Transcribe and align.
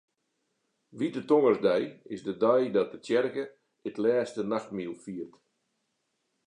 Wite 0.97 1.21
Tongersdei 1.29 1.83
is 2.15 2.21
de 2.27 2.33
dei 2.43 2.63
dat 2.75 2.91
de 2.93 2.99
tsjerke 3.01 3.43
it 3.87 3.97
Lêste 4.03 4.41
Nachtmiel 4.51 4.95
fiert. 5.03 5.33